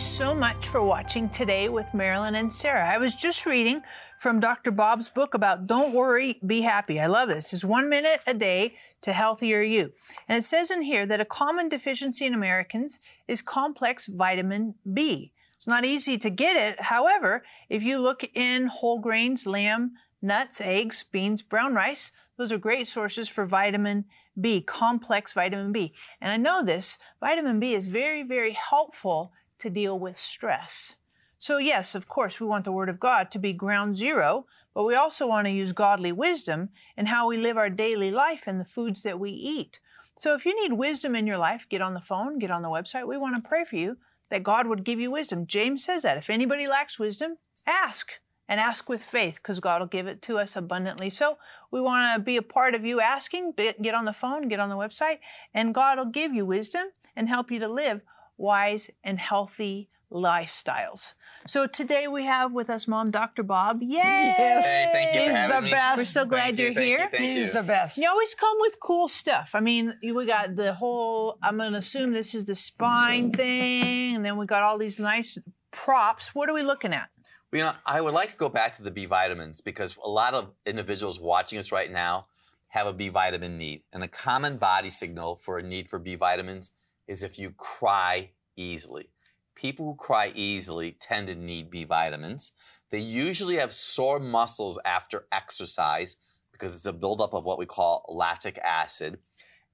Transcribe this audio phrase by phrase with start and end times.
[0.00, 2.88] So much for watching today with Marilyn and Sarah.
[2.88, 3.82] I was just reading
[4.18, 4.70] from Dr.
[4.70, 6.98] Bob's book about Don't Worry, Be Happy.
[6.98, 7.52] I love this.
[7.52, 9.92] It's one minute a day to healthier you.
[10.26, 15.32] And it says in here that a common deficiency in Americans is complex vitamin B.
[15.54, 16.84] It's not easy to get it.
[16.84, 22.58] However, if you look in whole grains, lamb, nuts, eggs, beans, brown rice, those are
[22.58, 24.06] great sources for vitamin
[24.40, 25.92] B, complex vitamin B.
[26.22, 30.96] And I know this, vitamin B is very, very helpful to deal with stress.
[31.38, 34.84] So, yes, of course, we want the Word of God to be ground zero, but
[34.84, 38.60] we also want to use godly wisdom in how we live our daily life and
[38.60, 39.80] the foods that we eat.
[40.18, 42.68] So, if you need wisdom in your life, get on the phone, get on the
[42.68, 43.08] website.
[43.08, 43.96] We want to pray for you
[44.28, 45.46] that God would give you wisdom.
[45.46, 46.18] James says that.
[46.18, 50.38] If anybody lacks wisdom, ask and ask with faith because God will give it to
[50.38, 51.08] us abundantly.
[51.08, 51.38] So
[51.70, 53.54] we want to be a part of you asking.
[53.56, 55.20] Get on the phone, get on the website,
[55.54, 58.02] and God will give you wisdom and help you to live
[58.40, 61.14] wise and healthy lifestyles.
[61.46, 63.42] So today we have with us mom Dr.
[63.42, 63.80] Bob.
[63.80, 63.88] Yay!
[63.88, 64.66] Yes.
[64.66, 65.70] Hey, thank you He's for having the me.
[65.70, 65.96] best.
[65.98, 67.08] We're so glad Thank you, you're thank you, here.
[67.12, 67.52] thank He's you.
[67.52, 67.98] the best.
[67.98, 69.52] You always come with cool stuff.
[69.54, 74.16] I mean, we got the whole, I'm going to assume this is the spine thing,
[74.16, 75.38] and then we got all these nice
[75.70, 76.34] props.
[76.34, 77.08] What are we looking at?
[77.52, 80.34] You know, I would like to go back to the B vitamins because a lot
[80.34, 82.26] of individuals watching us right now
[82.68, 83.82] have a B vitamin need.
[83.92, 86.72] And a common body signal for a need for B vitamins
[87.10, 89.10] is if you cry easily.
[89.56, 92.52] People who cry easily tend to need B vitamins.
[92.90, 96.16] They usually have sore muscles after exercise
[96.52, 99.18] because it's a buildup of what we call lactic acid.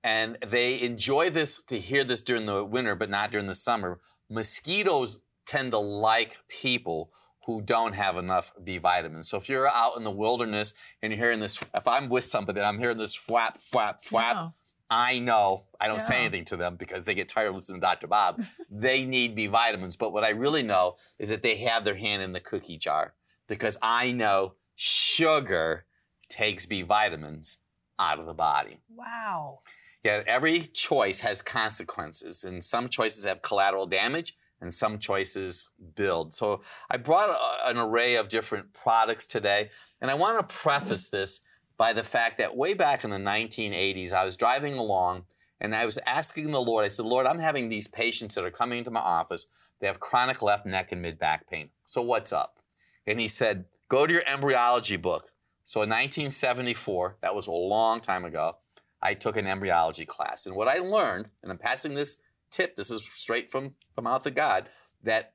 [0.03, 4.01] And they enjoy this to hear this during the winter, but not during the summer.
[4.31, 7.13] Mosquitoes tend to like people
[7.45, 9.29] who don't have enough B vitamins.
[9.29, 12.61] So if you're out in the wilderness and you're hearing this, if I'm with somebody
[12.61, 14.53] and I'm hearing this flap, flap, flap.
[14.89, 17.87] I know I don't say anything to them because they get tired of listening to
[17.87, 18.07] Dr.
[18.07, 18.43] Bob.
[18.71, 19.97] they need B vitamins.
[19.97, 23.15] But what I really know is that they have their hand in the cookie jar
[23.49, 25.87] because I know sugar
[26.29, 27.59] takes B vitamins
[27.99, 28.79] out of the body.
[28.95, 29.61] Wow.
[30.05, 35.67] Yeah, every choice has consequences, and some choices have collateral damage, and some choices
[35.97, 36.33] build.
[36.33, 39.71] So I brought a- an array of different products today,
[40.01, 41.41] and I want to preface this
[41.77, 45.25] by the fact that way back in the 1980s, I was driving along
[45.61, 48.51] and I was asking the Lord, I said, Lord, I'm having these patients that are
[48.51, 49.47] coming into my office.
[49.81, 51.71] They have chronic left neck and mid back pain.
[51.85, 52.61] So what's up?
[53.07, 55.33] And he said, go to your embryology book.
[55.65, 58.57] So in 1974, that was a long time ago,
[59.03, 60.47] I took an embryology class.
[60.47, 62.17] And what I learned, and I'm passing this
[62.51, 64.69] tip, this is straight from the mouth of God,
[65.03, 65.35] that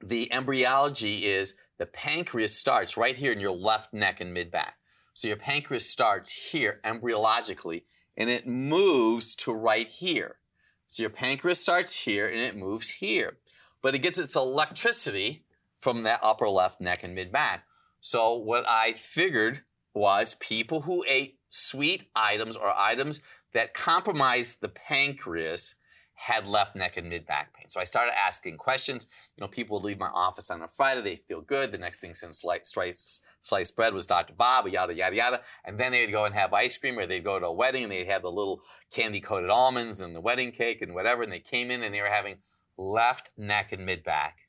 [0.00, 4.76] the embryology is the pancreas starts right here in your left neck and mid back.
[5.14, 7.82] So your pancreas starts here embryologically
[8.16, 10.36] and it moves to right here.
[10.88, 13.38] So your pancreas starts here and it moves here.
[13.82, 15.44] But it gets its electricity
[15.80, 17.64] from that upper left neck and mid back.
[18.00, 19.62] So what I figured
[19.94, 23.20] was people who ate sweet items or items
[23.52, 25.74] that compromised the pancreas
[26.22, 27.68] had left neck and mid back pain.
[27.68, 29.08] So I started asking questions.
[29.36, 31.72] You know, people would leave my office on a Friday, they feel good.
[31.72, 34.32] The next thing since sliced, sliced, sliced bread was Dr.
[34.32, 35.40] Bob, yada, yada, yada.
[35.64, 37.90] And then they'd go and have ice cream or they'd go to a wedding and
[37.90, 38.62] they'd have the little
[38.92, 41.24] candy coated almonds and the wedding cake and whatever.
[41.24, 42.36] And they came in and they were having
[42.76, 44.48] left neck and mid back.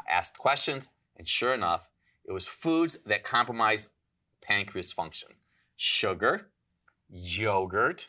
[0.00, 1.90] I asked questions and sure enough,
[2.24, 3.90] it was foods that compromise
[4.42, 5.30] pancreas function.
[5.76, 6.48] Sugar,
[7.08, 8.08] yogurt,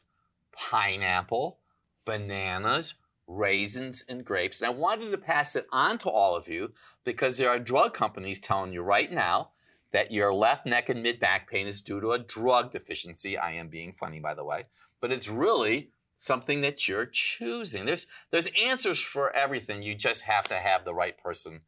[0.52, 1.60] pineapple,
[2.06, 2.96] bananas,
[3.28, 4.62] raisins, and grapes.
[4.62, 6.74] And I wanted to pass it on to all of you
[7.04, 9.50] because there are drug companies telling you right now
[9.92, 13.38] that your left neck and mid back pain is due to a drug deficiency.
[13.38, 14.66] I am being funny, by the way,
[15.00, 17.86] but it's really something that you're choosing.
[17.86, 19.84] There's there's answers for everything.
[19.84, 21.62] You just have to have the right person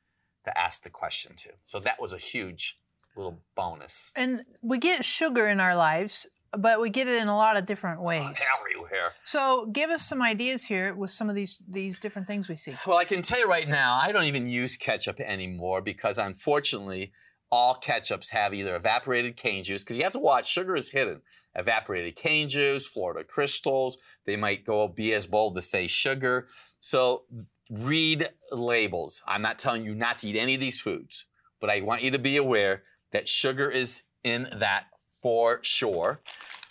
[0.45, 1.49] to ask the question to.
[1.63, 2.79] So that was a huge
[3.15, 4.11] little bonus.
[4.15, 7.65] And we get sugar in our lives, but we get it in a lot of
[7.65, 8.41] different uh, ways.
[8.59, 9.13] Everywhere.
[9.23, 12.75] So give us some ideas here with some of these these different things we see.
[12.85, 17.11] Well, I can tell you right now, I don't even use ketchup anymore because unfortunately,
[17.51, 21.21] all ketchups have either evaporated cane juice, because you have to watch, sugar is hidden.
[21.55, 26.47] Evaporated cane juice, Florida crystals, they might go be as bold to say sugar.
[26.79, 27.23] So
[27.69, 29.21] read labels.
[29.25, 31.25] I'm not telling you not to eat any of these foods,
[31.59, 34.85] but I want you to be aware that sugar is in that
[35.21, 36.21] for sure.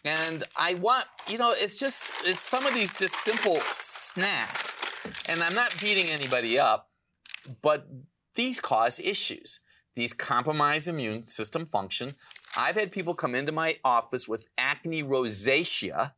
[0.05, 4.79] And I want, you know, it's just, it's some of these just simple snacks.
[5.29, 6.91] And I'm not beating anybody up,
[7.63, 7.89] but
[8.35, 9.61] these cause issues.
[9.97, 12.15] These compromise immune system function.
[12.57, 16.13] I've had people come into my office with acne rosacea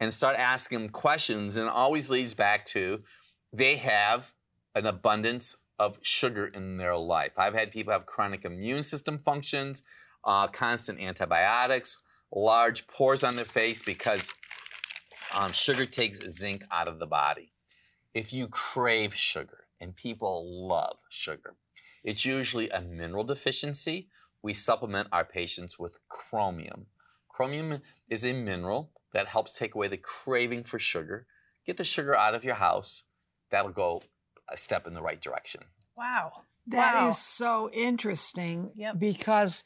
[0.00, 3.02] and start asking them questions, and it always leads back to
[3.52, 4.32] they have
[4.76, 7.32] an abundance of sugar in their life.
[7.36, 9.82] I've had people have chronic immune system functions,
[10.24, 11.96] uh, constant antibiotics,
[12.34, 14.30] large pores on their face because
[15.34, 17.52] um, sugar takes zinc out of the body.
[18.14, 21.54] If you crave sugar, and people love sugar,
[22.02, 24.08] it's usually a mineral deficiency.
[24.42, 26.86] We supplement our patients with chromium.
[27.28, 31.26] Chromium is a mineral that helps take away the craving for sugar.
[31.66, 33.04] Get the sugar out of your house.
[33.50, 34.02] That'll go
[34.50, 35.62] a step in the right direction.
[35.96, 36.44] Wow.
[36.66, 37.10] That is wow.
[37.10, 38.98] so interesting Yep.
[38.98, 39.64] because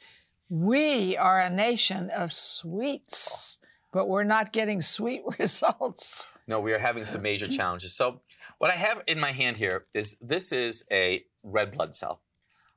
[0.52, 3.58] we are a nation of sweets,
[3.90, 6.26] but we're not getting sweet results.
[6.46, 7.94] No, we are having some major challenges.
[7.94, 8.20] So,
[8.58, 12.20] what I have in my hand here is this is a red blood cell.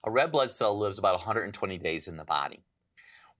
[0.06, 2.64] A red blood cell lives about 120 days in the body.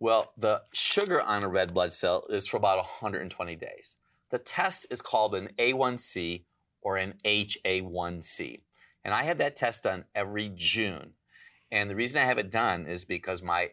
[0.02, 3.96] Well, the sugar on a red blood cell is for about 120 days.
[4.32, 6.44] The test is called an A1C
[6.82, 8.60] or an HA1C.
[9.06, 11.14] And I have that test done every June.
[11.72, 13.70] And the reason I have it done is because my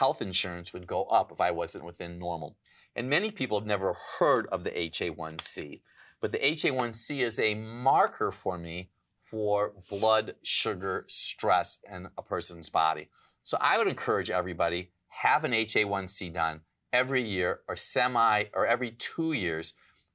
[0.00, 2.56] health insurance would go up if I wasn't within normal.
[2.96, 5.82] And many people have never heard of the HA1C.
[6.22, 8.88] But the HA1C is a marker for me
[9.20, 13.10] for blood sugar stress in a person's body.
[13.42, 16.62] So I would encourage everybody have an HA1C done
[16.94, 19.74] every year or semi or every 2 years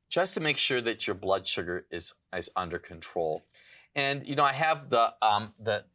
[0.10, 3.46] just to make sure that your blood sugar is is under control.
[3.96, 5.86] And you know, I have the um, the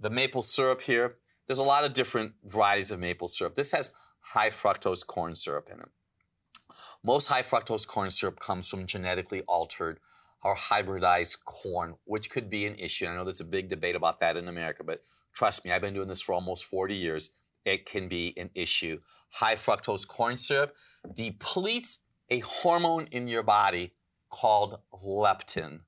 [0.00, 1.16] the maple syrup here.
[1.46, 3.54] There's a lot of different varieties of maple syrup.
[3.54, 5.88] This has high fructose corn syrup in it.
[7.04, 10.00] Most high fructose corn syrup comes from genetically altered
[10.42, 13.06] or hybridized corn, which could be an issue.
[13.06, 15.02] I know there's a big debate about that in America, but
[15.32, 17.30] trust me, I've been doing this for almost 40 years.
[17.64, 19.00] It can be an issue.
[19.34, 20.74] High fructose corn syrup
[21.12, 23.94] depletes a hormone in your body
[24.30, 25.80] called leptin.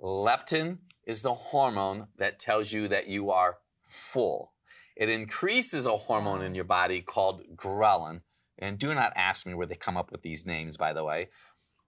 [0.00, 4.52] Leptin is the hormone that tells you that you are full.
[4.98, 8.22] It increases a hormone in your body called ghrelin.
[8.58, 11.28] And do not ask me where they come up with these names, by the way.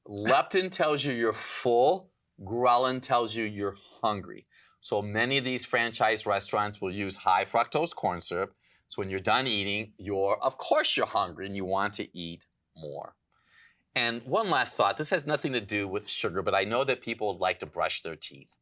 [0.08, 4.46] Leptin tells you you're full, ghrelin tells you you're hungry.
[4.80, 8.54] So many of these franchise restaurants will use high fructose corn syrup.
[8.86, 12.46] So when you're done eating, you're, of course, you're hungry and you want to eat
[12.76, 13.14] more.
[13.94, 17.02] And one last thought this has nothing to do with sugar, but I know that
[17.02, 18.54] people like to brush their teeth.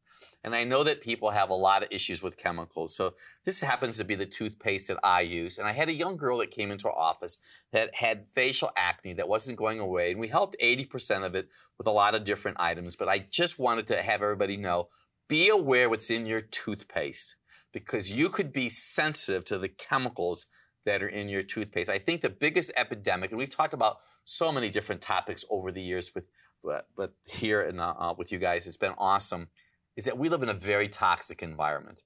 [0.43, 2.95] And I know that people have a lot of issues with chemicals.
[2.95, 5.57] So this happens to be the toothpaste that I use.
[5.57, 7.37] And I had a young girl that came into our office
[7.73, 10.11] that had facial acne that wasn't going away.
[10.11, 12.95] And we helped 80% of it with a lot of different items.
[12.95, 14.87] But I just wanted to have everybody know
[15.27, 17.35] be aware what's in your toothpaste
[17.71, 20.47] because you could be sensitive to the chemicals
[20.85, 21.89] that are in your toothpaste.
[21.89, 25.81] I think the biggest epidemic, and we've talked about so many different topics over the
[25.81, 26.27] years with,
[26.63, 29.49] but, but here and uh, with you guys, it's been awesome,
[29.95, 32.03] is that we live in a very toxic environment.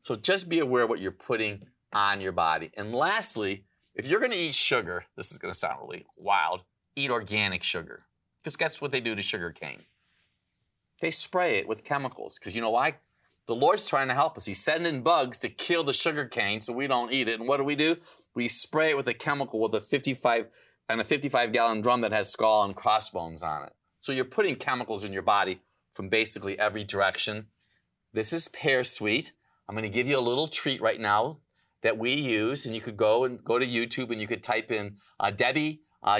[0.00, 2.70] So just be aware of what you're putting on your body.
[2.76, 6.62] And lastly, if you're going to eat sugar, this is going to sound really wild,
[6.96, 8.04] eat organic sugar.
[8.42, 9.82] Because guess what they do to sugar cane?
[11.00, 12.38] They spray it with chemicals.
[12.38, 12.96] Because you know why?
[13.46, 14.46] The Lord's trying to help us.
[14.46, 17.40] He's sending bugs to kill the sugar cane so we don't eat it.
[17.40, 17.96] And what do we do?
[18.34, 20.46] We spray it with a chemical with a 55
[20.88, 23.72] and a 55 gallon drum that has skull and crossbones on it.
[24.00, 25.60] So you're putting chemicals in your body
[26.00, 27.48] from basically every direction.
[28.14, 29.34] This is pear sweet.
[29.68, 31.40] I'm going to give you a little treat right now
[31.82, 34.70] that we use, and you could go and go to YouTube and you could type
[34.70, 36.18] in uh, Debbie uh,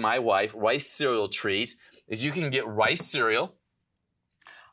[0.00, 1.76] my wife, rice cereal treat.
[2.08, 3.54] Is you can get rice cereal,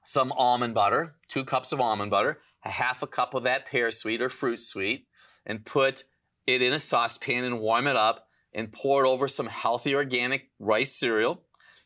[0.04, 3.92] some almond butter, two cups of almond butter, a half a cup of that pear
[3.92, 5.06] sweet or fruit sweet,
[5.46, 6.04] and put
[6.48, 10.50] it in a saucepan and warm it up and pour it over some healthy organic
[10.58, 11.44] rice cereal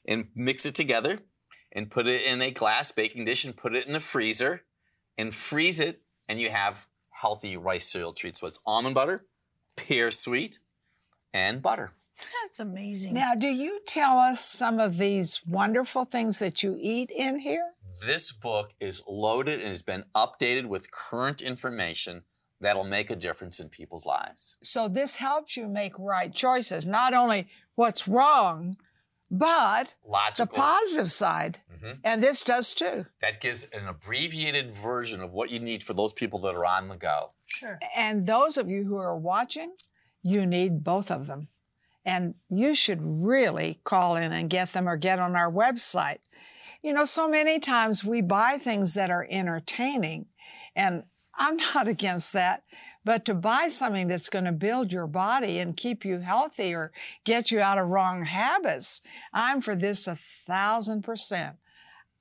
[0.08, 1.20] and mix it together
[1.72, 4.64] and put it in a glass baking dish and put it in the freezer
[5.18, 8.40] and freeze it and you have healthy rice cereal treats.
[8.40, 9.26] So it's almond butter,
[9.76, 10.60] pear sweet,
[11.34, 11.92] and butter.
[12.44, 13.14] That's amazing.
[13.14, 17.72] Now, do you tell us some of these wonderful things that you eat in here?
[18.06, 22.24] This book is loaded and has been updated with current information
[22.60, 24.58] that'll make a difference in people's lives.
[24.62, 28.78] So, this helps you make right choices, not only what's wrong,
[29.32, 30.56] but the Logical.
[30.58, 31.60] positive side.
[31.74, 32.00] Mhm.
[32.04, 33.06] And this does too.
[33.22, 36.90] That gives an abbreviated version of what you need for those people that are on
[36.90, 37.32] the go.
[37.48, 37.80] Sure.
[37.96, 39.74] And those of you who are watching,
[40.22, 41.48] you need both of them.
[42.06, 46.20] And you should really call in and get them or get on our website.
[46.84, 50.26] You know, so many times we buy things that are entertaining,
[50.76, 51.04] and
[51.36, 52.64] I'm not against that.
[53.04, 56.92] But to buy something that's going to build your body and keep you healthy or
[57.24, 59.02] get you out of wrong habits,
[59.34, 61.58] I'm for this a thousand percent.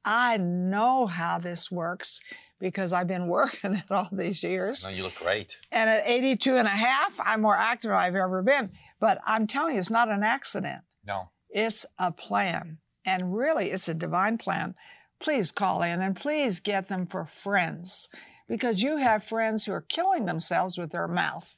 [0.05, 2.21] I know how this works
[2.59, 4.85] because I've been working it all these years.
[4.85, 5.59] No, you look great.
[5.71, 8.71] And at 82 and a half, I'm more active than I've ever been.
[8.99, 10.83] But I'm telling you, it's not an accident.
[11.07, 11.31] No.
[11.51, 12.79] It's a plan.
[13.05, 14.75] And really, it's a divine plan.
[15.21, 18.09] Please call in and please get them for friends
[18.51, 21.55] because you have friends who are killing themselves with their mouth.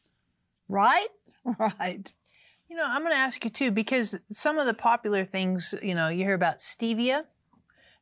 [0.69, 1.09] Right?
[1.59, 2.13] Right.
[2.69, 5.93] You know, I'm going to ask you too because some of the popular things, you
[5.93, 7.25] know, you hear about stevia.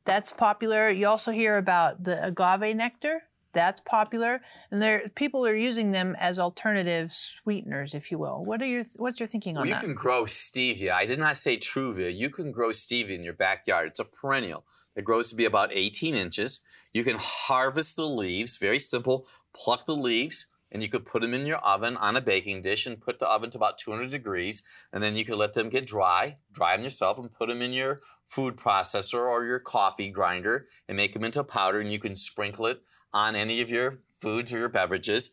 [0.05, 0.91] That's popular.
[0.91, 3.23] You also hear about the agave nectar.
[3.53, 4.41] That's popular,
[4.71, 8.45] and there people are using them as alternative sweeteners, if you will.
[8.45, 9.83] What are your what's your thinking on well, you that?
[9.83, 10.93] can grow stevia.
[10.93, 12.17] I did not say truvia.
[12.17, 13.89] You can grow stevia in your backyard.
[13.89, 14.65] It's a perennial.
[14.95, 16.61] It grows to be about 18 inches.
[16.93, 18.57] You can harvest the leaves.
[18.57, 19.27] Very simple.
[19.53, 22.87] Pluck the leaves, and you could put them in your oven on a baking dish
[22.87, 24.63] and put the oven to about 200 degrees.
[24.93, 27.73] And then you could let them get dry, dry them yourself, and put them in
[27.73, 31.81] your food processor or your coffee grinder and make them into powder.
[31.81, 32.81] And you can sprinkle it
[33.13, 35.31] on any of your foods or your beverages.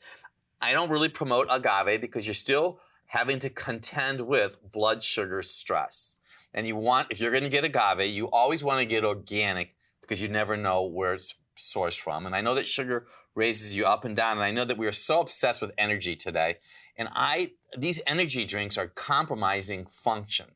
[0.61, 6.15] I don't really promote agave because you're still having to contend with blood sugar stress.
[6.53, 9.75] And you want, if you're going to get agave, you always want to get organic
[10.01, 12.25] because you never know where it's sourced from.
[12.25, 14.37] And I know that sugar raises you up and down.
[14.37, 16.55] And I know that we are so obsessed with energy today.
[16.95, 20.47] And I, these energy drinks are compromising function.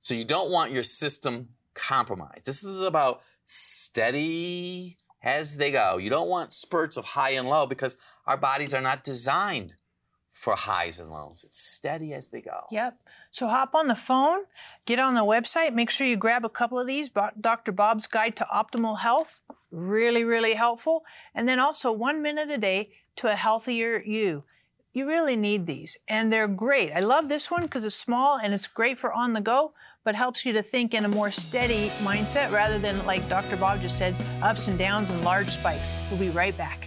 [0.00, 2.44] So you don't want your system compromised.
[2.44, 5.98] This is about steady as they go.
[5.98, 9.74] You don't want spurts of high and low because our bodies are not designed
[10.32, 11.42] for highs and lows.
[11.44, 12.60] It's steady as they go.
[12.70, 12.96] Yep.
[13.30, 14.40] So hop on the phone,
[14.84, 17.10] get on the website, make sure you grab a couple of these.
[17.40, 17.72] Dr.
[17.72, 19.42] Bob's Guide to Optimal Health,
[19.72, 21.02] really, really helpful.
[21.34, 24.44] And then also one minute a day to a healthier you.
[24.92, 26.90] You really need these, and they're great.
[26.90, 29.74] I love this one because it's small and it's great for on the go,
[30.06, 33.56] but helps you to think in a more steady mindset rather than, like Dr.
[33.56, 35.96] Bob just said, ups and downs and large spikes.
[36.08, 36.86] We'll be right back.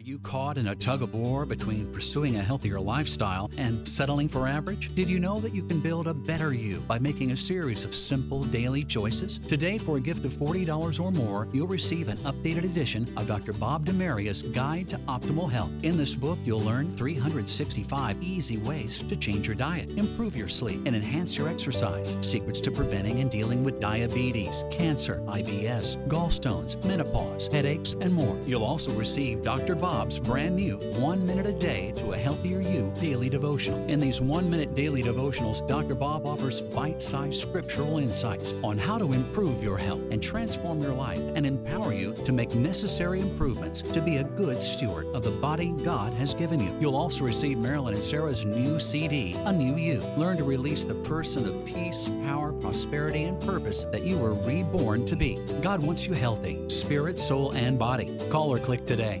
[0.00, 4.30] Are you caught in a tug of war between pursuing a healthier lifestyle and settling
[4.30, 4.94] for average?
[4.94, 7.94] Did you know that you can build a better you by making a series of
[7.94, 9.36] simple daily choices?
[9.46, 13.52] Today, for a gift of $40 or more, you'll receive an updated edition of Dr.
[13.52, 15.70] Bob DeMaria's Guide to Optimal Health.
[15.82, 20.80] In this book, you'll learn 365 easy ways to change your diet, improve your sleep,
[20.86, 27.48] and enhance your exercise, secrets to preventing and dealing with diabetes, cancer, IBS, gallstones, menopause,
[27.52, 28.38] headaches, and more.
[28.46, 29.74] You'll also receive Dr.
[29.74, 33.84] Bob Bob's brand new One Minute a Day to a Healthier You daily devotional.
[33.88, 35.96] In these one minute daily devotionals, Dr.
[35.96, 40.92] Bob offers bite sized scriptural insights on how to improve your health and transform your
[40.92, 45.32] life and empower you to make necessary improvements to be a good steward of the
[45.32, 46.72] body God has given you.
[46.80, 50.00] You'll also receive Marilyn and Sarah's new CD, A New You.
[50.16, 55.04] Learn to release the person of peace, power, prosperity, and purpose that you were reborn
[55.06, 55.40] to be.
[55.62, 58.16] God wants you healthy, spirit, soul, and body.
[58.30, 59.20] Call or click today.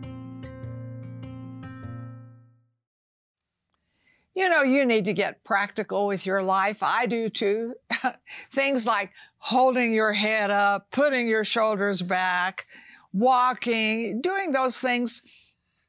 [4.41, 6.81] You know, you need to get practical with your life.
[6.81, 7.75] I do too.
[8.51, 12.65] Things like holding your head up, putting your shoulders back,
[13.13, 15.21] walking, doing those things.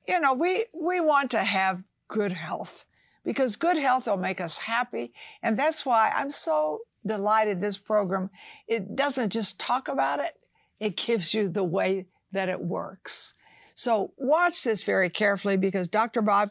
[0.07, 2.85] You know, we, we want to have good health
[3.25, 5.15] because good health will make us happy.
[5.43, 8.29] And that's why I'm so delighted this program,
[8.69, 10.33] it doesn't just talk about it,
[10.79, 13.33] it gives you the way that it works.
[13.75, 16.21] So watch this very carefully because Dr.
[16.21, 16.51] Bob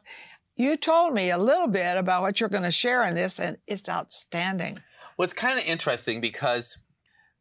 [0.62, 3.58] you told me a little bit about what you're going to share in this, and
[3.68, 4.77] it's outstanding.
[5.18, 6.77] Well, it's kind of interesting because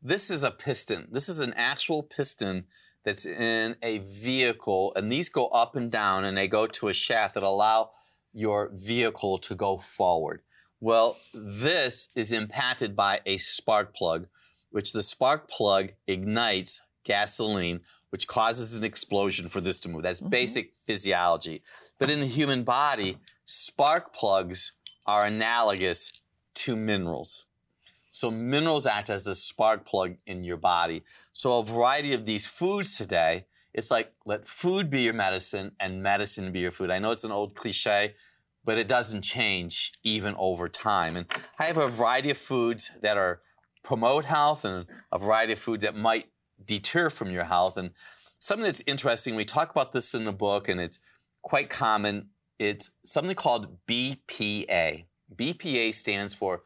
[0.02, 1.08] this is a piston.
[1.10, 2.64] This is an actual piston
[3.04, 6.94] that's in a vehicle, and these go up and down, and they go to a
[6.94, 7.90] shaft that allow
[8.32, 10.42] your vehicle to go forward.
[10.80, 14.28] Well, this is impacted by a spark plug,
[14.70, 20.02] which the spark plug ignites gasoline which causes an explosion for this to move.
[20.02, 20.30] That's Mm-hmm.
[20.30, 21.62] basic physiology.
[22.00, 24.72] But in the human body, spark plugs
[25.06, 26.22] are analogous
[26.54, 27.46] to minerals.
[28.10, 31.02] So minerals act as the spark plug in your body.
[31.32, 36.02] So a variety of these foods today, it's like let food be your medicine and
[36.02, 36.90] medicine be your food.
[36.90, 38.14] I know it's an old cliche,
[38.64, 41.16] but it doesn't change even over time.
[41.16, 41.26] And
[41.58, 43.42] I have a variety of foods that are
[43.82, 46.28] promote health and a variety of foods that might
[46.64, 47.76] deter from your health.
[47.76, 47.90] And
[48.38, 50.98] something that's interesting, we talk about this in the book and it's
[51.42, 52.28] quite common.
[52.58, 55.06] It's something called BPA.
[55.34, 56.62] BPA stands for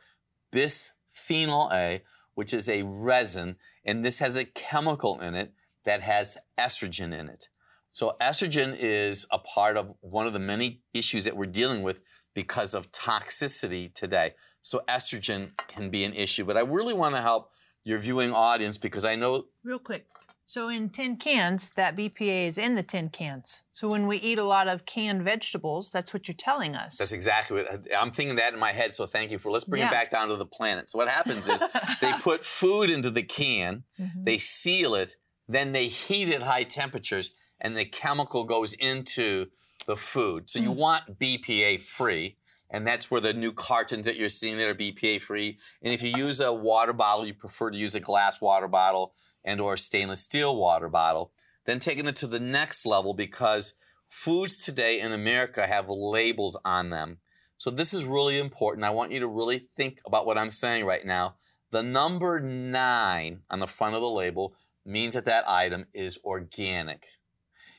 [0.52, 2.02] bisphenol A,
[2.34, 5.52] which is a resin, and this has a chemical in it
[5.84, 7.48] that has estrogen in it.
[7.90, 12.00] So, estrogen is a part of one of the many issues that we're dealing with
[12.34, 14.32] because of toxicity today.
[14.62, 17.50] So, estrogen can be an issue, but I really want to help
[17.84, 20.06] your viewing audience because I know Real quick.
[20.46, 23.62] So in tin cans, that BPA is in the tin cans.
[23.72, 26.98] So when we eat a lot of canned vegetables, that's what you're telling us.
[26.98, 28.94] That's exactly what I'm thinking that in my head.
[28.94, 29.88] So thank you for let's bring Yeah.
[29.88, 30.90] it back down to the planet.
[30.90, 31.64] So what happens is
[32.00, 34.24] they put food into the can, Mhm.
[34.24, 35.16] they seal it,
[35.48, 39.46] then they heat it at high temperatures, and the chemical goes into
[39.86, 40.50] the food.
[40.50, 42.36] So you want BPA free.
[42.70, 45.58] And that's where the new cartons that you're seeing that are BPA free.
[45.82, 49.14] And if you use a water bottle, you prefer to use a glass water bottle
[49.44, 51.32] and or stainless steel water bottle.
[51.66, 53.74] Then taking it to the next level because
[54.08, 57.18] foods today in America have labels on them.
[57.56, 58.84] So this is really important.
[58.84, 61.36] I want you to really think about what I'm saying right now.
[61.70, 67.06] The number nine on the front of the label means that that item is organic.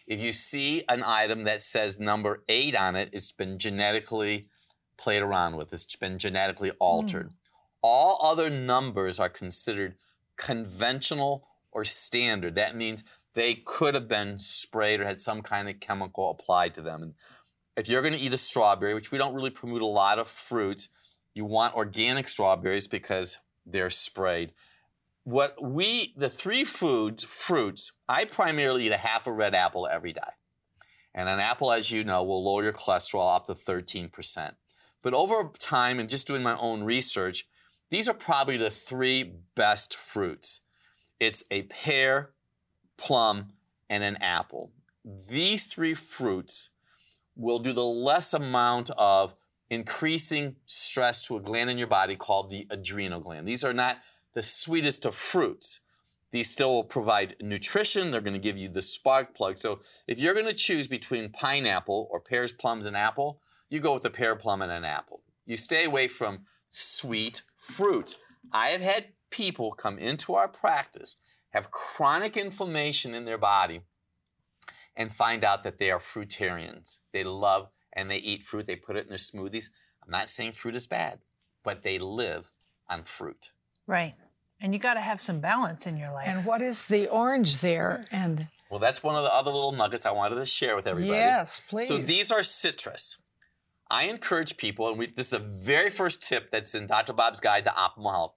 [0.07, 4.47] If you see an item that says number eight on it, it's been genetically
[4.97, 5.73] played around with.
[5.73, 6.77] It's been genetically hmm.
[6.79, 7.31] altered.
[7.81, 9.95] All other numbers are considered
[10.37, 12.55] conventional or standard.
[12.55, 13.03] That means
[13.35, 17.03] they could have been sprayed or had some kind of chemical applied to them.
[17.03, 17.13] And
[17.77, 20.27] if you're going to eat a strawberry, which we don't really promote a lot of
[20.27, 20.87] fruits,
[21.33, 24.53] you want organic strawberries because they're sprayed.
[25.25, 30.13] What we, the three foods, fruits, I primarily eat a half a red apple every
[30.13, 30.21] day.
[31.13, 34.51] And an apple, as you know, will lower your cholesterol up to 13%.
[35.01, 37.45] But over time and just doing my own research,
[37.91, 40.61] these are probably the three best fruits.
[41.19, 42.31] It's a pear,
[42.97, 43.53] plum,
[43.89, 44.71] and an apple.
[45.03, 46.69] These three fruits
[47.35, 49.35] will do the less amount of
[49.69, 53.47] increasing stress to a gland in your body called the adrenal gland.
[53.47, 53.97] These are not
[54.33, 55.79] the sweetest of fruits.
[56.31, 58.11] These still will provide nutrition.
[58.11, 59.57] They're going to give you the spark plug.
[59.57, 63.93] So if you're going to choose between pineapple or pears, plums, and apple, you go
[63.93, 65.21] with a pear, plum, and an apple.
[65.45, 68.17] You stay away from sweet fruits.
[68.51, 71.17] I have had people come into our practice
[71.49, 73.81] have chronic inflammation in their body
[74.95, 76.97] and find out that they are fruitarians.
[77.11, 78.65] They love and they eat fruit.
[78.65, 79.69] They put it in their smoothies.
[80.03, 81.19] I'm not saying fruit is bad,
[81.63, 82.51] but they live
[82.89, 83.51] on fruit.
[83.87, 84.15] Right.
[84.61, 86.27] And you got to have some balance in your life.
[86.27, 88.05] And what is the orange there?
[88.11, 91.17] And Well, that's one of the other little nuggets I wanted to share with everybody.
[91.17, 91.89] yes, please.
[91.89, 93.17] So these are citrus.
[93.91, 97.13] I encourage people, and we, this is the very first tip that's in Dr.
[97.13, 98.33] Bob's Guide to Optimal Health.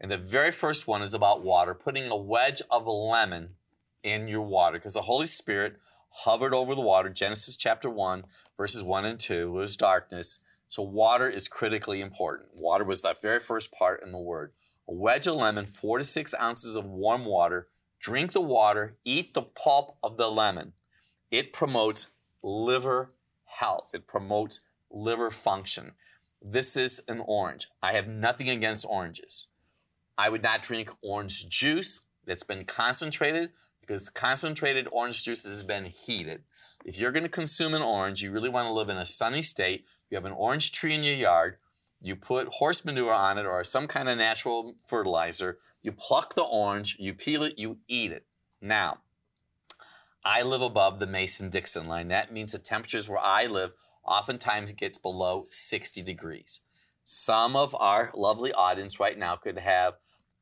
[0.00, 3.56] And the very first one is about water, putting a wedge of lemon
[4.02, 5.76] in your water, because the Holy Spirit
[6.24, 7.08] hovered over the water.
[7.08, 8.24] Genesis chapter 1,
[8.56, 10.40] verses 1 and 2 was darkness.
[10.68, 12.50] So water is critically important.
[12.54, 14.52] Water was that very first part in the word.
[14.88, 17.68] A wedge of lemon, four to six ounces of warm water.
[17.98, 20.72] Drink the water, eat the pulp of the lemon.
[21.30, 22.08] It promotes
[22.42, 23.12] liver
[23.44, 23.90] health.
[23.94, 25.92] It promotes liver function.
[26.40, 27.66] This is an orange.
[27.82, 29.48] I have nothing against oranges.
[30.18, 33.50] I would not drink orange juice that's been concentrated
[33.80, 36.42] because concentrated orange juice has been heated.
[36.84, 39.42] If you're going to consume an orange, you really want to live in a sunny
[39.42, 39.84] state.
[40.10, 41.56] You have an orange tree in your yard.
[42.00, 45.58] You put horse manure on it or some kind of natural fertilizer.
[45.82, 48.26] You pluck the orange, you peel it, you eat it.
[48.60, 48.98] Now,
[50.24, 52.08] I live above the Mason Dixon line.
[52.08, 53.72] That means the temperatures where I live
[54.04, 56.60] oftentimes gets below 60 degrees.
[57.04, 59.94] Some of our lovely audience right now could have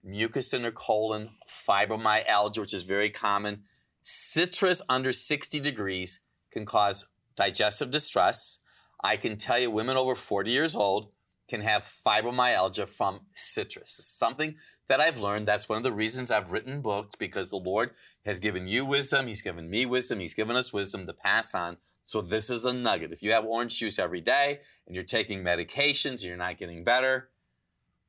[0.05, 3.63] mucus in their colon, fibromyalgia, which is very common.
[4.03, 8.59] Citrus under 60 degrees can cause digestive distress.
[9.03, 11.09] I can tell you, women over 40 years old
[11.49, 13.99] can have fibromyalgia from citrus.
[13.99, 14.57] It's something
[14.89, 15.47] that I've learned.
[15.47, 17.91] That's one of the reasons I've written books because the Lord
[18.25, 19.27] has given you wisdom.
[19.27, 20.21] He's given me wisdom.
[20.21, 21.77] He's given us wisdom to pass on.
[22.03, 23.13] So this is a nugget.
[23.13, 26.85] If you have orange juice every day and you're taking medications and you're not getting
[26.85, 27.31] better,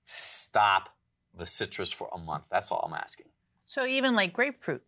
[0.05, 0.94] stop
[1.37, 2.47] the citrus for a month.
[2.51, 3.27] That's all I'm asking.
[3.65, 4.83] so even like grapefruit.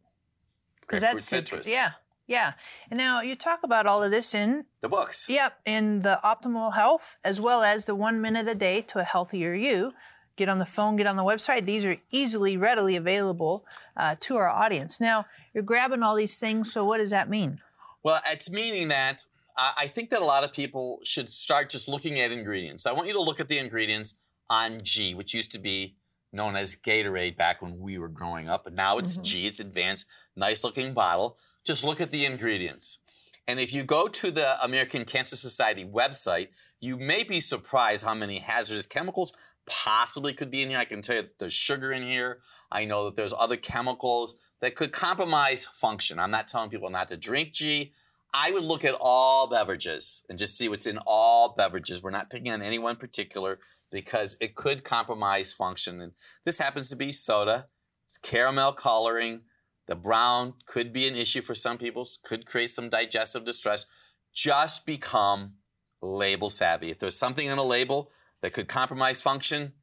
[0.82, 1.72] because Grapefruit that's citrus.
[1.72, 1.92] Yeah,
[2.28, 2.54] yeah.
[2.90, 5.28] And now you talk about all of this in The books.
[5.30, 9.04] Yep, in the optimal health as well as the one minute a day to a
[9.04, 9.94] healthier you.
[10.36, 11.66] Get on the phone, get on the website.
[11.66, 15.02] These are easily, readily available uh, to our audience.
[15.02, 17.60] Now, you're grabbing all these things, so what does that mean?
[18.04, 19.24] Well, it's meaning that
[19.58, 22.86] uh, I think that a lot of people should start just looking at ingredients.
[22.86, 25.96] I want you to look at the ingredients on G, which used to be
[26.38, 29.24] known as Gatorade back when we were growing up, but now it's mm-hmm.
[29.24, 29.48] G.
[29.48, 31.38] It's advanced, nice looking bottle.
[31.66, 33.00] Just look at the ingredients.
[33.46, 36.48] And if you go to the American Cancer Society website,
[36.80, 39.34] you may be surprised how many hazardous chemicals
[39.70, 40.80] possibly could be in here.
[40.80, 42.40] I can tell you that there's sugar in here.
[42.72, 46.20] I know that there's other chemicals that could compromise function.
[46.20, 47.92] I'm not telling people not to drink G.
[48.34, 52.04] I would look at all beverages and just see what's in all beverages.
[52.04, 53.60] We're not picking on any one particular
[53.92, 56.02] because it could compromise function.
[56.02, 56.14] And
[56.46, 57.68] this happens to be soda.
[58.06, 59.42] It's caramel coloring.
[59.88, 63.86] The brown could be an issue for some people, could create some digestive distress.
[64.34, 65.54] Just become
[66.02, 66.92] label savvy.
[66.92, 69.74] If there's something in a label that could compromise function,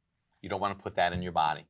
[0.41, 1.65] you don't want to put that in your body.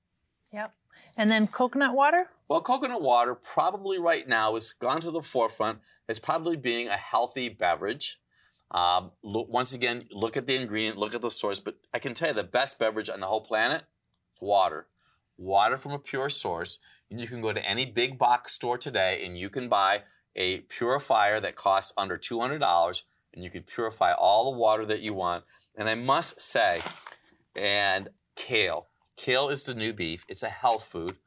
[0.51, 0.73] Yep.
[1.17, 2.27] And then coconut water?
[2.47, 6.97] Well, coconut water probably right now has gone to the forefront as probably being a
[6.97, 8.19] healthy beverage.
[8.71, 11.59] Um, look, once again, look at the ingredient, look at the source.
[11.59, 13.83] But I can tell you the best beverage on the whole planet
[14.41, 14.87] water.
[15.37, 16.79] Water from a pure source.
[17.09, 20.03] And you can go to any big box store today and you can buy
[20.35, 23.01] a purifier that costs under $200
[23.33, 25.43] and you can purify all the water that you want.
[25.77, 26.81] And I must say,
[27.55, 28.87] and kale.
[29.17, 30.25] Kale is the new beef.
[30.27, 31.17] It's a health food.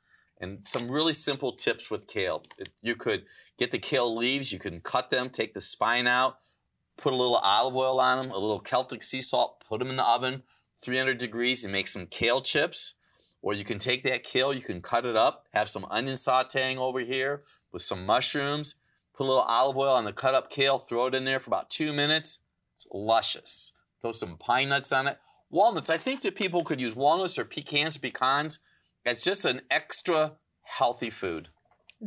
[0.40, 2.44] And some really simple tips with kale.
[2.80, 3.24] You could
[3.58, 6.38] get the kale leaves, you can cut them, take the spine out,
[6.98, 9.96] put a little olive oil on them, a little Celtic sea salt, put them in
[9.96, 10.42] the oven,
[10.82, 12.94] 300 degrees, and make some kale chips.
[13.40, 16.76] Or you can take that kale, you can cut it up, have some onion sauteing
[16.76, 18.74] over here with some mushrooms,
[19.16, 21.48] put a little olive oil on the cut up kale, throw it in there for
[21.48, 22.40] about two minutes.
[22.74, 23.72] It's luscious.
[24.00, 25.18] Throw some pine nuts on it.
[25.50, 28.58] Walnuts, I think that people could use walnuts or pecans, pecans.
[29.04, 31.48] It's just an extra healthy food.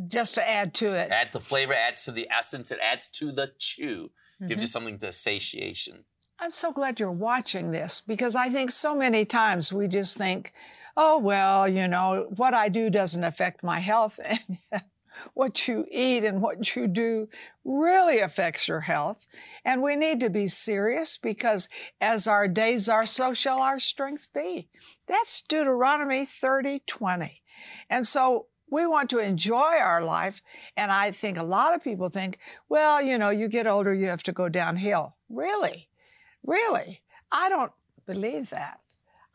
[0.07, 1.11] Just to add to it.
[1.11, 4.11] Add the flavor, adds to the essence, it adds to the chew.
[4.47, 4.65] Gives you mm-hmm.
[4.65, 6.05] something to satiation.
[6.39, 10.53] I'm so glad you're watching this because I think so many times we just think,
[10.97, 14.19] oh, well, you know, what I do doesn't affect my health.
[14.73, 14.81] And
[15.33, 17.27] what you eat and what you do
[17.63, 19.27] really affects your health.
[19.63, 24.27] And we need to be serious because as our days are, so shall our strength
[24.33, 24.69] be.
[25.07, 27.41] That's Deuteronomy 30 20.
[27.89, 30.41] And so we want to enjoy our life.
[30.75, 34.07] And I think a lot of people think, well, you know, you get older, you
[34.07, 35.15] have to go downhill.
[35.29, 35.89] Really?
[36.43, 37.01] Really?
[37.31, 37.71] I don't
[38.07, 38.79] believe that.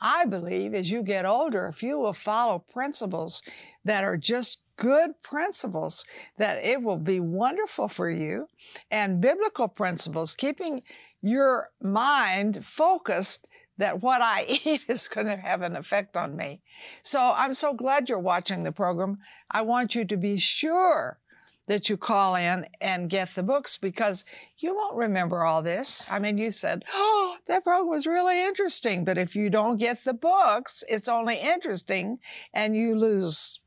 [0.00, 3.42] I believe as you get older, if you will follow principles
[3.84, 6.04] that are just good principles,
[6.36, 8.48] that it will be wonderful for you
[8.90, 10.82] and biblical principles, keeping
[11.22, 16.60] your mind focused that what I eat is going to have an effect on me.
[17.02, 19.18] So I'm so glad you're watching the program.
[19.50, 21.18] I want you to be sure
[21.66, 24.24] that you call in and get the books because
[24.58, 26.06] you won't remember all this.
[26.10, 29.04] I mean, you said, Oh, that program was really interesting.
[29.04, 32.20] But if you don't get the books, it's only interesting
[32.54, 33.60] and you lose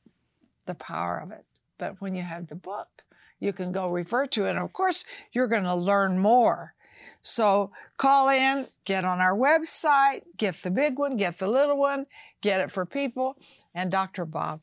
[0.65, 1.45] the power of it.
[1.77, 3.03] But when you have the book,
[3.39, 4.51] you can go refer to it.
[4.51, 6.73] And of course, you're going to learn more.
[7.21, 12.05] So call in, get on our website, get the big one, get the little one,
[12.41, 13.37] get it for people.
[13.73, 14.25] And Dr.
[14.25, 14.61] Bob,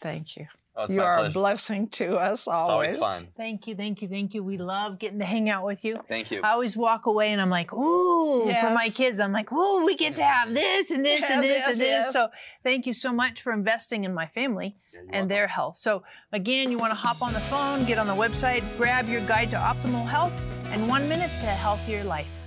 [0.00, 0.46] thank you.
[0.76, 2.64] Oh, you my are a blessing to us always.
[2.64, 3.00] It's always.
[3.00, 3.28] always fun.
[3.36, 4.42] Thank you, thank you, thank you.
[4.42, 6.00] We love getting to hang out with you.
[6.08, 6.40] Thank you.
[6.42, 9.94] I always walk away and I'm like, ooh, for my kids, I'm like, ooh, we
[9.94, 11.88] get to have this and this and this yes, and this.
[11.88, 12.12] yes.
[12.12, 12.28] So
[12.64, 14.74] thank you so much for investing in my family
[15.10, 15.76] and their health.
[15.76, 19.20] So again, you want to hop on the phone, get on the website, grab your
[19.20, 22.43] guide to optimal health and one minute to a healthier life.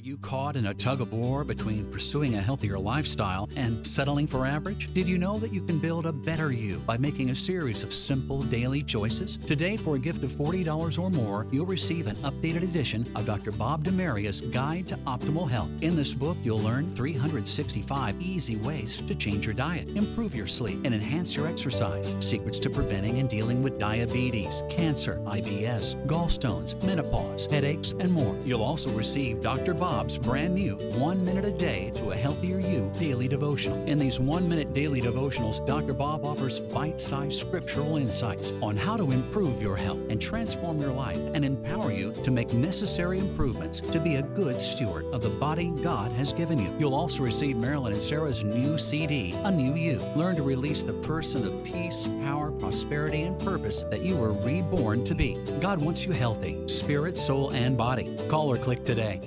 [0.00, 4.26] Are you caught in a tug of war between pursuing a healthier lifestyle and settling
[4.26, 4.90] for average?
[4.94, 7.92] Did you know that you can build a better you by making a series of
[7.92, 9.36] simple daily choices?
[9.44, 13.52] Today, for a gift of $40 or more, you'll receive an updated edition of Dr.
[13.52, 15.68] Bob DeMaria's Guide to Optimal Health.
[15.82, 20.78] In this book, you'll learn 365 easy ways to change your diet, improve your sleep,
[20.84, 27.44] and enhance your exercise, secrets to preventing and dealing with diabetes, cancer, IBS, gallstones, menopause,
[27.50, 28.34] headaches, and more.
[28.46, 29.74] You'll also receive Dr.
[29.74, 33.84] Bob's Bob's brand new One Minute a Day to a Healthier You daily devotional.
[33.86, 35.94] In these one minute daily devotionals, Dr.
[35.94, 40.92] Bob offers bite sized scriptural insights on how to improve your health and transform your
[40.92, 45.36] life and empower you to make necessary improvements to be a good steward of the
[45.40, 46.72] body God has given you.
[46.78, 49.98] You'll also receive Marilyn and Sarah's new CD, A New You.
[50.14, 55.02] Learn to release the person of peace, power, prosperity, and purpose that you were reborn
[55.02, 55.36] to be.
[55.60, 58.16] God wants you healthy, spirit, soul, and body.
[58.28, 59.20] Call or click today.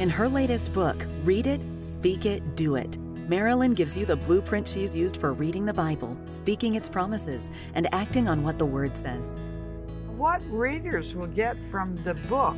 [0.00, 2.96] In her latest book, Read It, Speak It, Do It,
[3.28, 7.86] Marilyn gives you the blueprint she's used for reading the Bible, speaking its promises, and
[7.92, 9.36] acting on what the Word says.
[10.16, 12.56] What readers will get from the book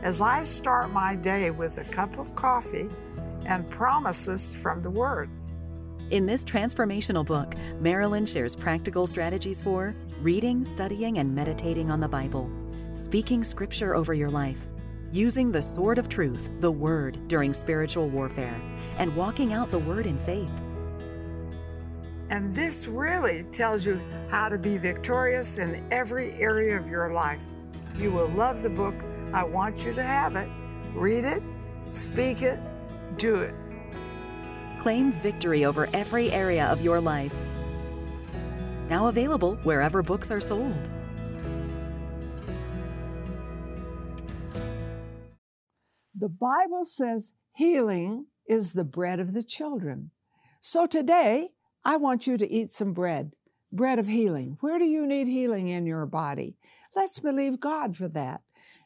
[0.00, 2.88] as I start my day with a cup of coffee
[3.44, 5.28] and promises from the Word.
[6.10, 12.08] In this transformational book, Marilyn shares practical strategies for reading, studying, and meditating on the
[12.08, 12.50] Bible,
[12.94, 14.66] speaking scripture over your life,
[15.12, 18.60] using the sword of truth, the Word, during spiritual warfare,
[18.98, 20.50] and walking out the Word in faith.
[22.30, 27.44] And this really tells you how to be victorious in every area of your life.
[27.98, 28.94] You will love the book.
[29.32, 30.48] I want you to have it.
[30.94, 31.42] Read it,
[31.88, 32.60] speak it,
[33.16, 33.54] do it.
[34.80, 37.34] Claim victory over every area of your life.
[38.88, 40.89] Now available wherever books are sold.
[46.20, 50.10] The Bible says healing is the bread of the children.
[50.60, 51.52] So today,
[51.82, 53.32] I want you to eat some bread,
[53.72, 54.58] bread of healing.
[54.60, 56.58] Where do you need healing in your body?
[56.94, 58.42] Let's believe God for that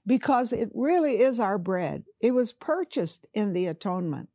[0.07, 2.05] because it really is our bread.
[2.20, 4.29] It was purchased in the atonement.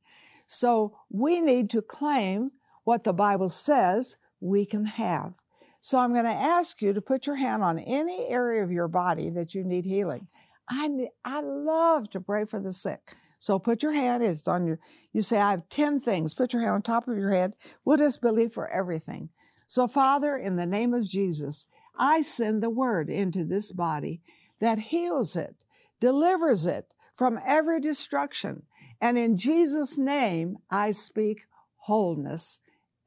[0.45, 2.51] So we need to claim
[2.83, 5.35] what the Bible says we can have.
[5.79, 8.89] So I'm going to ask you to put your hand on any area of your
[8.89, 10.27] body that you need healing.
[10.69, 13.15] I, I love to pray for the sick.
[13.39, 14.79] So put your hand, it's on your,
[15.13, 16.34] you say, I have 10 things.
[16.34, 17.55] Put your hand on top of your head.
[17.86, 19.29] We'll just believe for everything.
[19.65, 21.65] So, Father, in the name of Jesus,
[21.97, 24.21] I send the word into this body
[24.60, 25.63] that heals it,
[25.99, 28.63] delivers it from every destruction.
[29.01, 31.45] And in Jesus' name, I speak
[31.77, 32.60] wholeness.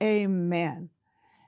[0.02, 0.90] Amen.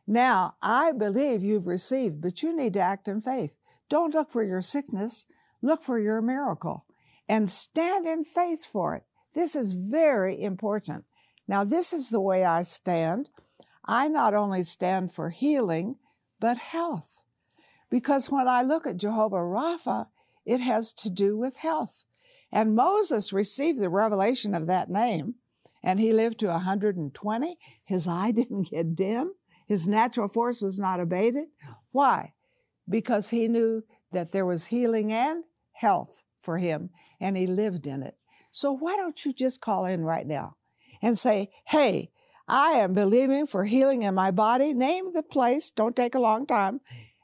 [0.06, 3.54] Now, I believe you've received, but you need to act in faith.
[3.88, 5.26] Don't look for your sickness,
[5.64, 6.84] look for your miracle
[7.28, 9.04] and stand in faith for it.
[9.34, 11.04] This is very important.
[11.48, 13.30] Now, this is the way I stand.
[13.84, 15.96] I not only stand for healing,
[16.38, 17.24] but health.
[17.90, 20.06] Because when I look at Jehovah Rapha,
[20.44, 22.04] it has to do with health.
[22.52, 25.34] And Moses received the revelation of that name,
[25.82, 27.58] and he lived to 120.
[27.84, 29.34] His eye didn't get dim.
[29.66, 31.48] His natural force was not abated.
[31.90, 32.34] Why?
[32.88, 38.02] Because he knew that there was healing and health for him, and he lived in
[38.02, 38.16] it.
[38.50, 40.56] So why don't you just call in right now
[41.02, 42.10] and say, Hey,
[42.46, 44.74] I am believing for healing in my body.
[44.74, 46.80] Name the place, don't take a long time,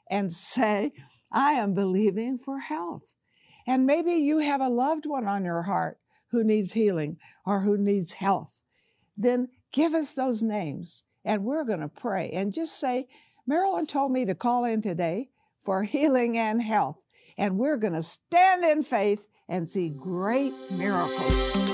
[0.09, 0.93] and say,
[1.31, 3.13] I am believing for health.
[3.67, 5.99] And maybe you have a loved one on your heart
[6.31, 8.61] who needs healing or who needs health.
[9.15, 13.07] Then give us those names and we're going to pray and just say,
[13.45, 15.29] Marilyn told me to call in today
[15.63, 16.97] for healing and health.
[17.37, 21.70] And we're going to stand in faith and see great miracles.